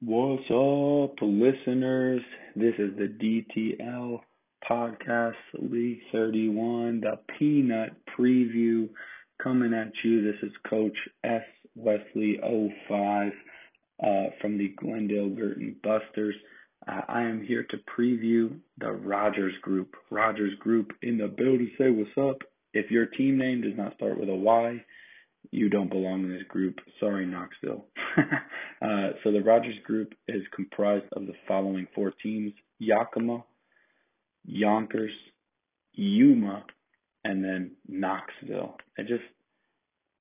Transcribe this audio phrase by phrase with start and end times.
[0.00, 2.22] What's up, listeners?
[2.54, 4.20] This is the DTL
[4.70, 8.90] Podcast League 31, the Peanut Preview
[9.42, 10.22] coming at you.
[10.22, 11.42] This is Coach S.
[11.74, 12.38] Wesley
[12.88, 13.32] 05
[14.00, 16.36] uh, from the Glendale Girton Busters.
[16.86, 19.96] Uh, I am here to preview the Rogers Group.
[20.12, 21.72] Rogers Group in the building.
[21.76, 22.42] Say what's up.
[22.72, 24.80] If your team name does not start with a Y,
[25.50, 26.78] you don't belong in this group.
[27.00, 27.86] Sorry, Knoxville.
[28.82, 33.44] uh, so the Rogers Group is comprised of the following four teams: Yakima,
[34.44, 35.12] Yonkers,
[35.92, 36.64] Yuma,
[37.24, 38.76] and then Knoxville.
[38.96, 39.22] It just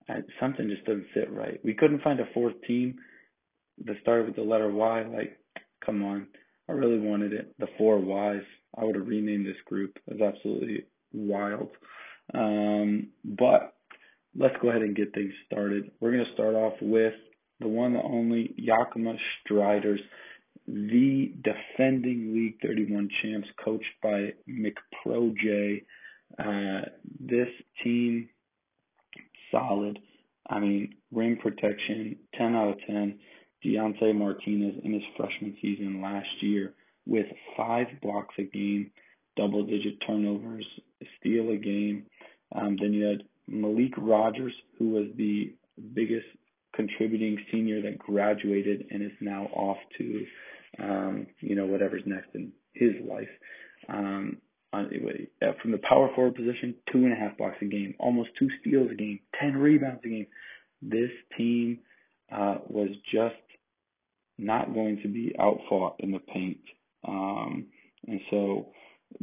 [0.09, 1.59] I, something just doesn't sit right.
[1.63, 2.95] We couldn't find a fourth team
[3.85, 5.03] that started with the letter Y.
[5.03, 5.37] Like,
[5.85, 6.27] come on.
[6.69, 7.53] I really wanted it.
[7.59, 8.43] The four Ys.
[8.77, 9.97] I would have renamed this group.
[10.07, 11.69] It was absolutely wild.
[12.33, 13.76] Um, but
[14.37, 15.91] let's go ahead and get things started.
[15.99, 17.13] We're going to start off with
[17.59, 19.99] the one, the only Yakima Striders,
[20.67, 25.83] the defending League 31 champs, coached by McPro J.
[26.37, 26.81] Uh,
[27.19, 27.47] this
[27.83, 28.29] team,
[29.51, 29.99] solid.
[30.49, 33.17] I mean, ring protection, 10 out of 10.
[33.65, 36.73] Deontay Martinez in his freshman season last year
[37.05, 38.91] with five blocks a game,
[39.35, 40.65] double digit turnovers,
[41.19, 42.05] steal a game.
[42.55, 45.53] Um, then you had Malik Rogers, who was the
[45.93, 46.27] biggest
[46.75, 50.25] contributing senior that graduated and is now off to,
[50.79, 53.29] um, you know, whatever's next in his life.
[53.89, 54.37] Um,
[54.73, 58.29] anyway, uh, from the power forward position, two and a half blocks a game, almost
[58.37, 60.27] two steals a game, 10 rebounds a game.
[60.81, 61.79] This team
[62.31, 63.35] uh, was just
[64.37, 66.59] not going to be outfought in the paint.
[67.07, 67.67] Um,
[68.07, 68.67] and so,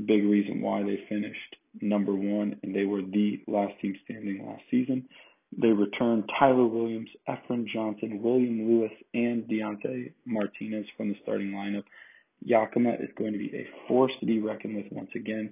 [0.06, 4.62] big reason why they finished number one, and they were the last team standing last
[4.70, 5.08] season.
[5.56, 11.84] They returned Tyler Williams, Efren Johnson, William Lewis, and Deontay Martinez from the starting lineup.
[12.42, 15.50] Yakima is going to be a force to be reckoned with once again.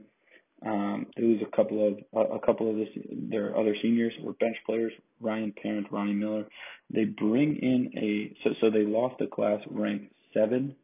[0.65, 4.57] Um, they lose a couple of a couple of this, their other seniors were bench
[4.65, 4.93] players.
[5.21, 6.47] Ryan Parent, Ronnie Miller.
[6.91, 10.77] They bring in a so so they lost a class ranked seven,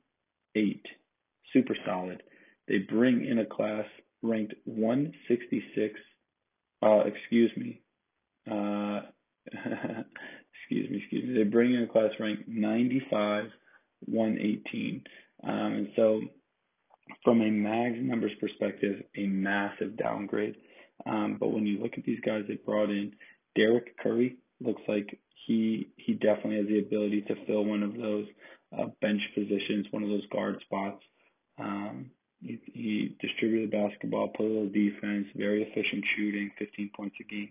[0.57, 0.85] eight,
[1.53, 2.23] super solid.
[2.69, 3.87] They bring in a class
[4.23, 5.99] ranked 166.
[6.83, 7.81] Uh, excuse me.
[8.51, 9.01] Uh,
[9.53, 11.35] excuse me, excuse me.
[11.35, 13.51] They bring in a class ranked 95,
[14.05, 15.05] 118.
[15.45, 16.21] Um, and so,
[17.25, 20.57] from a MAGS numbers perspective, a massive downgrade.
[21.07, 23.15] Um, but when you look at these guys they brought in,
[23.55, 28.27] Derek Curry looks like he he definitely has the ability to fill one of those
[28.77, 31.03] uh, bench positions, one of those guard spots.
[31.59, 32.11] Um,
[32.41, 37.51] he, he distributed basketball, played a little defense, very efficient shooting, 15 points a game.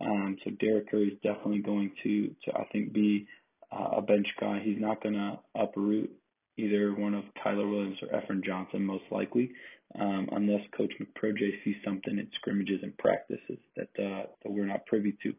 [0.00, 3.26] Um, so Derek Curry is definitely going to, to I think, be
[3.72, 4.60] uh, a bench guy.
[4.62, 6.10] He's not going to uproot
[6.56, 9.52] either one of Tyler Williams or Efren Johnson, most likely,
[9.98, 14.86] um, unless Coach McProJ sees something in scrimmages and practices that uh, that we're not
[14.86, 15.34] privy to.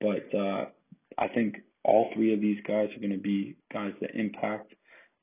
[0.00, 0.66] But uh,
[1.18, 4.74] I think all three of these guys are going to be guys that impact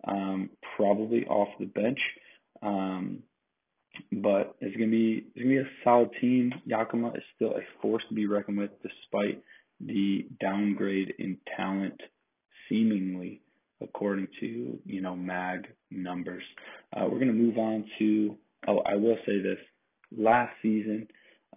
[0.07, 2.00] um, probably off the bench.
[2.61, 3.23] Um,
[4.11, 6.53] but it's gonna be it's gonna be a solid team.
[6.65, 9.41] Yakima is still a force to be reckoned with, despite
[9.79, 11.99] the downgrade in talent,
[12.67, 13.41] seemingly
[13.81, 16.43] according to you know mag numbers.
[16.93, 18.35] Uh, we're gonna move on to.
[18.67, 19.59] Oh, I will say this:
[20.15, 21.07] last season,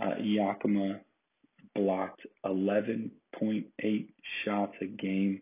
[0.00, 1.00] uh, Yakima
[1.74, 4.08] blocked 11.8
[4.44, 5.40] shots a game,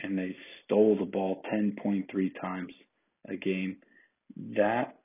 [0.00, 2.72] and they stole the ball 10.3 times
[3.28, 3.76] a game
[4.56, 4.98] that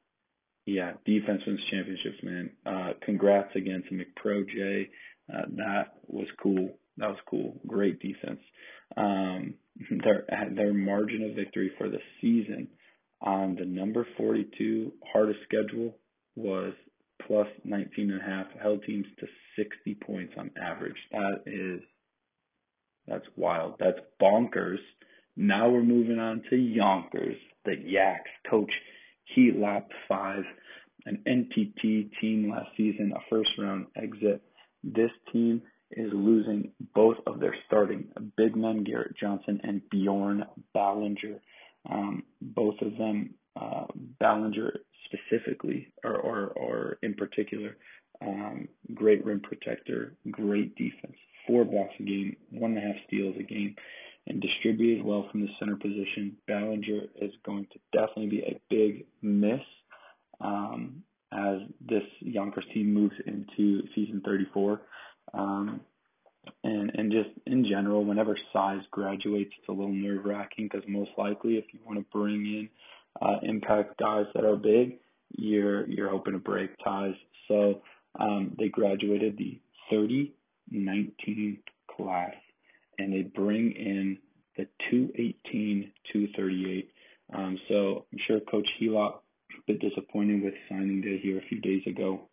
[0.65, 2.49] yeah, defense wins championships, man.
[2.65, 4.89] Uh, congrats again to McPro J.
[5.33, 6.69] Uh, that was cool.
[6.97, 7.59] That was cool.
[7.67, 8.39] Great defense.
[8.95, 9.55] Um,
[10.03, 10.25] their
[10.55, 12.67] their margin of victory for the season
[13.21, 15.95] on the number 42 hardest schedule
[16.35, 16.73] was
[17.25, 18.47] plus 19 and a half.
[18.61, 20.97] Held teams to 60 points on average.
[21.11, 21.81] That is
[23.07, 23.75] that's wild.
[23.79, 24.79] That's bonkers.
[25.35, 28.29] Now we're moving on to Yonkers, the Yaks.
[28.49, 28.71] Coach
[29.35, 30.43] Helop 5,
[31.05, 34.41] an NTT team last season, a first round exit.
[34.83, 35.61] This team
[35.91, 41.39] is losing both of their starting big men, Garrett Johnson and Bjorn Ballinger.
[41.89, 43.85] Um, both of them, uh,
[44.19, 47.77] Ballinger specifically, or, or, or in particular,
[48.21, 51.15] um, great rim protector, great defense,
[51.45, 53.75] four blocks a game, one and a half steals a game
[54.27, 56.37] and distributed well from the center position.
[56.47, 59.61] Ballinger is going to definitely be a big miss
[60.41, 64.81] um, as this Yonkers team moves into season 34.
[65.33, 65.81] Um,
[66.63, 71.11] and and just in general, whenever size graduates, it's a little nerve wracking because most
[71.17, 72.69] likely, if you want to bring in
[73.21, 74.97] uh, impact guys that are big,
[75.31, 77.15] you're you're hoping to break ties.
[77.47, 77.81] So
[78.19, 79.59] um, they graduated the
[79.89, 81.59] 3019
[81.95, 82.33] class,
[82.97, 84.17] and they bring in
[84.57, 86.91] the 218 238.
[87.33, 89.23] Um, so I'm sure Coach Helop
[89.57, 92.29] a bit disappointed with signing day here a few days ago.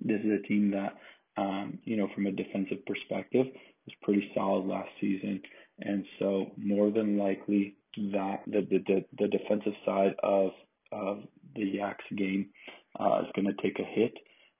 [0.00, 0.96] This is a team that
[1.36, 3.46] um, you know, from a defensive perspective,
[3.86, 5.40] was pretty solid last season.
[5.80, 7.76] And so more than likely
[8.12, 10.50] that the the, the defensive side of
[10.92, 11.22] of
[11.54, 12.50] the Yaks game
[12.98, 14.14] uh, is going to take a hit.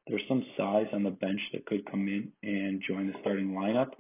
[0.07, 3.91] There's some size on the bench that could come in and join the starting lineup.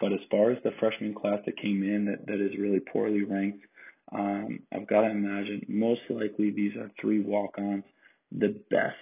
[0.00, 3.22] But as far as the freshman class that came in that, that is really poorly
[3.22, 3.66] ranked,
[4.12, 7.84] um, I've got to imagine most likely these are three walk-ons.
[8.32, 8.96] The best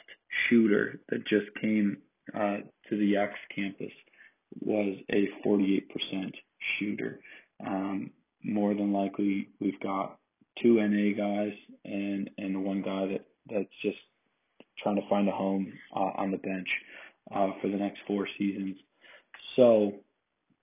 [0.49, 1.99] shooter that just came
[2.35, 2.59] uh,
[2.89, 3.93] to the Yaks campus
[4.61, 6.33] was a 48%
[6.79, 7.21] shooter.
[7.65, 8.11] Um,
[8.43, 10.19] more than likely, we've got
[10.63, 11.53] two NA guys
[11.85, 13.99] and and one guy that that's just
[14.79, 16.69] trying to find a home uh, on the bench
[17.35, 18.77] uh, for the next four seasons.
[19.57, 19.95] So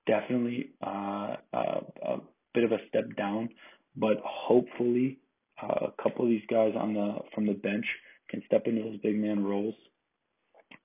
[0.06, 2.18] definitely uh, a, a
[2.54, 3.50] bit of a step down,
[3.96, 5.20] but hopefully
[5.62, 7.86] uh, a couple of these guys on the from the bench
[8.30, 9.76] can step into those big man roles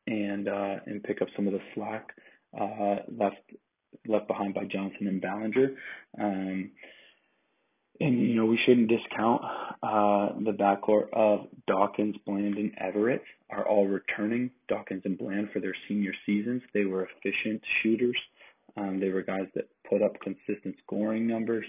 [0.06, 2.10] and uh, and pick up some of the slack
[2.58, 3.42] uh, left
[4.06, 5.70] left behind by Johnson and Ballinger.
[6.20, 6.70] Um,
[8.00, 9.42] and you know we shouldn't discount
[9.82, 14.50] uh, the backcourt of Dawkins, Bland, and Everett are all returning.
[14.68, 16.62] Dawkins and Bland for their senior seasons.
[16.72, 18.16] They were efficient shooters.
[18.76, 21.66] Um, they were guys that put up consistent scoring numbers.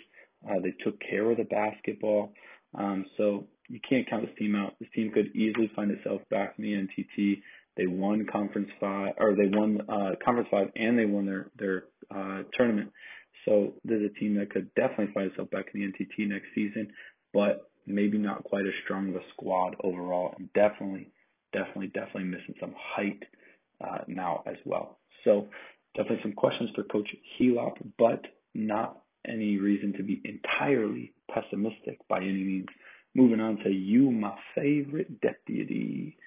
[0.48, 2.33] Uh, they took care of the basketball.
[2.77, 4.75] Um, so you can't count this team out.
[4.80, 7.42] This team could easily find itself back in the NTT
[7.77, 11.83] they won conference five, or they won uh, conference five, and they won their their
[12.13, 12.92] uh, tournament.
[13.45, 16.89] So there's a team that could definitely find itself back in the NTT next season,
[17.33, 21.12] but maybe not quite as strong of a squad overall, and definitely,
[21.54, 23.24] definitely, definitely missing some height
[23.80, 25.00] uh, now as well.
[25.24, 25.47] So
[25.95, 32.17] definitely some questions for Coach Helop, but not any reason to be entirely pessimistic by
[32.17, 32.67] any means.
[33.13, 36.17] Moving on to you, my favorite deputy.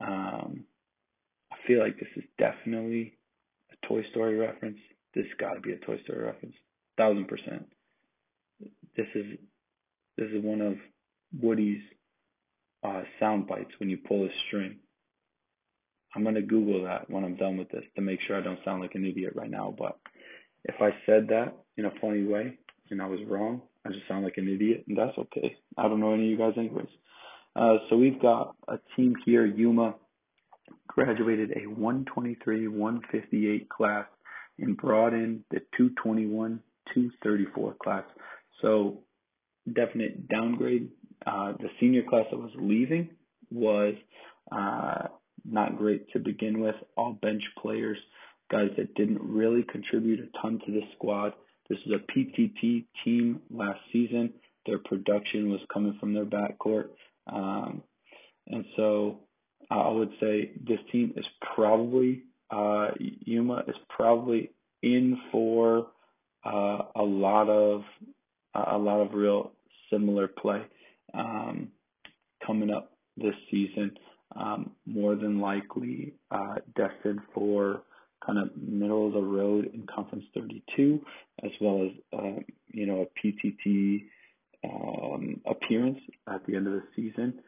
[0.00, 0.64] Um,
[1.52, 3.14] I feel like this is definitely
[3.72, 4.78] a Toy Story reference.
[5.14, 6.54] This got to be a Toy Story reference,
[6.96, 7.66] thousand percent.
[8.96, 9.38] This is
[10.16, 10.76] this is one of
[11.40, 11.82] Woody's
[12.84, 14.76] uh, sound bites when you pull a string.
[16.14, 18.80] I'm gonna Google that when I'm done with this to make sure I don't sound
[18.80, 19.74] like an idiot right now.
[19.76, 19.98] But
[20.64, 22.58] if I said that in a funny way
[22.90, 25.56] and I was wrong, I just sound like an idiot, and that's okay.
[25.76, 26.88] I don't know any of you guys anyways.
[27.54, 29.94] Uh, so we've got a team here, Yuma
[30.86, 34.06] graduated a 123 158 class
[34.58, 36.60] and brought in the 221
[36.94, 38.04] 234 class.
[38.62, 39.00] So
[39.72, 40.90] definite downgrade.
[41.26, 43.10] Uh, the senior class that was leaving
[43.50, 43.94] was
[44.50, 45.08] uh,
[45.44, 46.76] not great to begin with.
[46.96, 47.98] All bench players,
[48.50, 51.32] guys that didn't really contribute a ton to the squad.
[51.68, 54.32] This was a PTT team last season.
[54.66, 56.88] Their production was coming from their backcourt.
[57.30, 57.82] Um,
[58.46, 59.20] and so
[59.70, 64.50] I would say this team is probably uh, Yuma is probably
[64.82, 65.88] in for
[66.44, 67.84] uh, a lot of
[68.54, 69.52] a lot of real
[69.90, 70.62] similar play
[71.14, 71.68] um,
[72.46, 73.96] coming up this season.
[74.36, 77.82] Um, more than likely uh, destined for
[78.24, 81.00] kind of middle of the road in Conference 32,
[81.44, 84.04] as well as uh, you know a PTT
[84.64, 85.98] um, appearance
[86.32, 87.40] at the end of the season.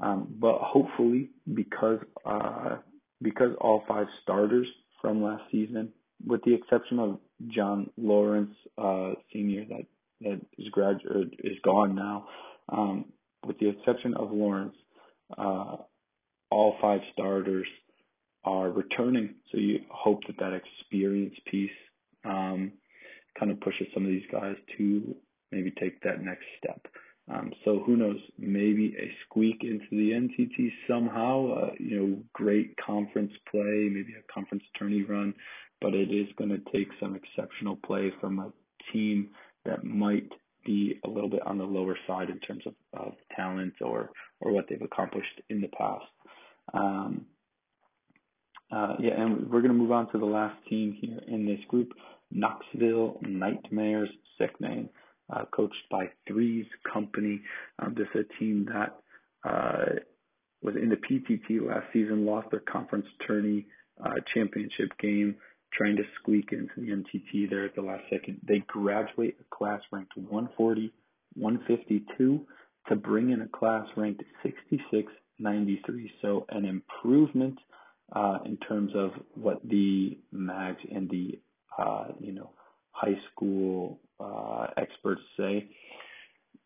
[0.00, 2.76] Um, but hopefully, because uh,
[3.22, 4.66] because all five starters
[5.00, 5.92] from last season,
[6.26, 9.86] with the exception of John Lawrence uh, Senior, that
[10.22, 12.26] that is graduate is gone now,
[12.70, 13.06] um,
[13.46, 14.76] with the exception of Lawrence,
[15.36, 15.76] uh,
[16.54, 17.66] all five starters
[18.44, 19.34] are returning.
[19.50, 21.78] So you hope that that experience piece
[22.24, 22.72] um,
[23.36, 25.16] kind of pushes some of these guys to
[25.50, 26.86] maybe take that next step.
[27.28, 28.20] Um, so who knows?
[28.38, 31.54] Maybe a squeak into the NTT somehow.
[31.54, 35.34] Uh, you know, great conference play, maybe a conference tourney run,
[35.80, 38.52] but it is going to take some exceptional play from a
[38.92, 39.30] team
[39.64, 40.30] that might
[40.64, 44.52] be a little bit on the lower side in terms of, of talent or or
[44.52, 46.04] what they've accomplished in the past.
[46.72, 47.26] Um,
[48.74, 51.60] uh, yeah, and we're going to move on to the last team here in this
[51.68, 51.92] group,
[52.30, 54.88] Knoxville Nightmares, sick name
[55.32, 57.40] uh, coached by Threes Company.
[57.78, 58.96] Um, this is a team that
[59.48, 60.00] uh,
[60.62, 63.66] was in the PTT last season, lost their conference tourney
[64.04, 65.36] uh, championship game
[65.72, 68.40] trying to squeak into the NTT there at the last second.
[68.46, 70.92] They graduate a class ranked 140,
[71.34, 72.46] 152
[72.88, 76.12] to bring in a class ranked 66, 93.
[76.22, 77.58] So an improvement
[78.12, 81.38] uh, in terms of what the mags and the
[81.78, 82.50] uh, you know
[82.92, 85.68] high school uh, experts say.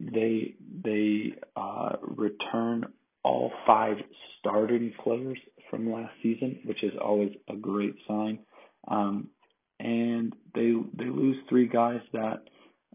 [0.00, 2.86] They they uh, return
[3.24, 3.96] all five
[4.38, 5.38] starting players
[5.70, 8.38] from last season, which is always a great sign.
[8.88, 9.28] Um,
[9.80, 12.42] and they they lose three guys that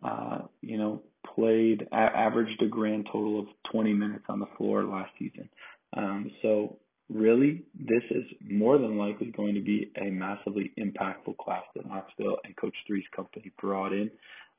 [0.03, 1.01] uh, you know
[1.35, 5.49] played averaged a grand total of 20 minutes on the floor last season.
[5.95, 6.77] Um, so
[7.09, 12.37] really, this is more than likely going to be a massively impactful class that Knoxville
[12.43, 14.11] and Coach Three's company brought in.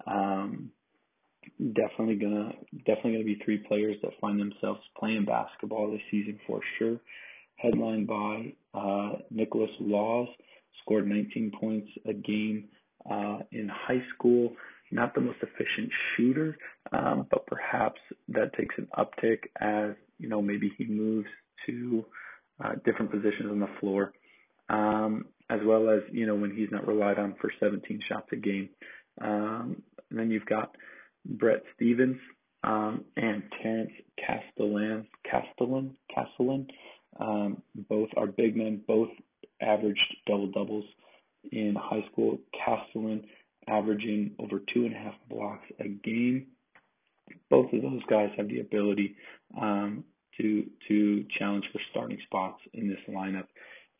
[0.06, 0.71] Um,
[1.59, 2.52] definitely gonna
[2.87, 6.99] definitely gonna be three players that find themselves playing basketball this season for sure.
[7.56, 10.28] Headlined by uh, Nicholas Laws,
[10.83, 12.64] scored 19 points a game
[13.11, 14.54] uh, in high school.
[14.95, 16.57] Not the most efficient shooter,
[16.93, 21.27] um, but perhaps that takes an uptick as you know maybe he moves
[21.67, 22.05] to
[22.65, 24.13] uh, different positions on the floor,
[24.69, 28.37] um, as well as you know when he's not relied on for 17 shots a
[28.37, 28.69] game.
[29.21, 30.77] Um, and then you've got
[31.27, 32.21] Brett Stevens
[32.63, 36.69] um, and Terrence Castellan, Castellan, Castellan.
[37.19, 38.81] Um, both are big men.
[38.87, 39.11] Both
[39.61, 40.85] averaged double doubles
[41.51, 42.39] in high school.
[42.65, 43.25] Castellan
[43.68, 46.47] averaging over two and a half blocks a game.
[47.50, 49.16] Both of those guys have the ability
[49.61, 50.04] um,
[50.38, 53.47] to to challenge for starting spots in this lineup,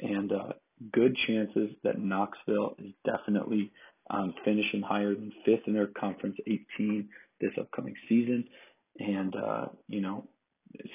[0.01, 0.53] and uh,
[0.93, 3.71] good chances that Knoxville is definitely
[4.11, 7.09] um, finishing higher than fifth in their conference 18
[7.41, 8.45] this upcoming season.
[8.99, 10.29] And uh, you know,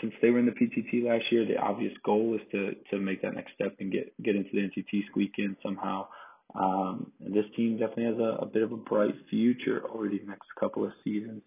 [0.02, 3.22] since they were in the PTT last year, the obvious goal is to to make
[3.22, 6.08] that next step and get get into the NTT squeak in somehow.
[6.56, 10.22] Um, and this team definitely has a, a bit of a bright future over the
[10.26, 11.44] next couple of seasons.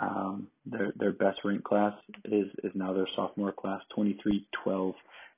[0.00, 1.94] Um, their their best ranked class
[2.24, 4.94] is is now their sophomore class, 23-12,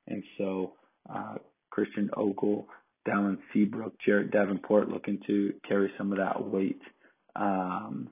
[0.09, 0.75] and so
[1.13, 1.37] uh,
[1.71, 2.69] Christian Ogle,
[3.09, 6.83] Dallin Seabrook, Jarrett Davenport looking to carry some of that weight.
[7.35, 8.11] Um,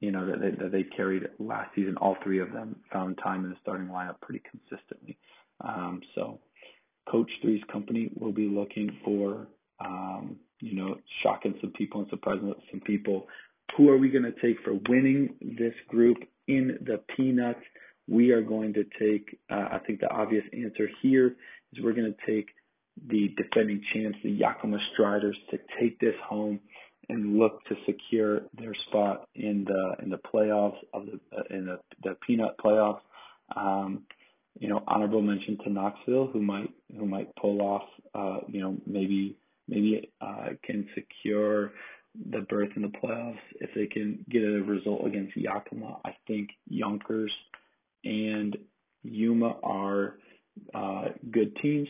[0.00, 1.96] you know that they, that they carried last season.
[1.96, 5.18] All three of them found time in the starting lineup pretty consistently.
[5.62, 6.40] Um, so,
[7.10, 9.48] Coach Three's company will be looking for
[9.80, 13.26] um, you know shocking some people and surprising some people
[13.76, 16.18] who are we going to take for winning this group
[16.48, 17.60] in the peanuts?
[18.08, 21.36] We are going to take, uh, I think the obvious answer here
[21.72, 22.48] is we're going to take
[23.08, 26.60] the defending champs, the Yakima Striders, to take this home
[27.08, 31.66] and look to secure their spot in the in the playoffs of the uh, in
[31.66, 33.00] the, the peanut playoffs.
[33.56, 34.02] Um,
[34.58, 37.84] you know, honorable mention to Knoxville, who might who might pull off,
[38.14, 39.36] uh, you know, maybe
[39.70, 41.72] maybe uh, can secure
[42.30, 45.98] the berth in the playoffs if they can get a result against Yakima.
[46.04, 47.32] I think Yonkers
[48.04, 48.56] and
[49.02, 50.16] Yuma are
[50.74, 51.88] uh, good teams,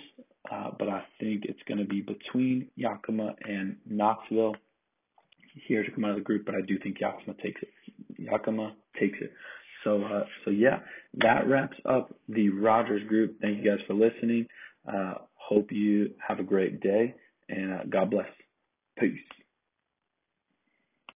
[0.53, 4.57] uh, but I think it's going to be between Yakima and Knoxville
[5.67, 6.45] here to come out of the group.
[6.45, 7.71] But I do think Yakima takes it.
[8.19, 9.33] Yakima takes it.
[9.85, 10.81] So, uh, so yeah,
[11.15, 13.41] that wraps up the Rogers group.
[13.41, 14.47] Thank you guys for listening.
[14.87, 17.15] Uh, hope you have a great day,
[17.51, 18.29] and uh, God bless.
[18.99, 19.19] Peace.